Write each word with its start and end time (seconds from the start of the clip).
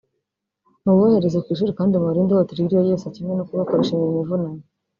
mubohereze 0.83 1.37
ku 1.43 1.47
ishuri 1.53 1.71
kandi 1.79 1.93
mubarinde 1.95 2.31
ihohoterwa 2.31 2.59
iryo 2.63 2.75
ariryo 2.77 2.85
ryose 2.95 3.07
kimwe 3.15 3.33
no 3.35 3.45
kubakoresha 3.49 3.91
imirimo 3.93 4.21
ivunanye 4.25 4.63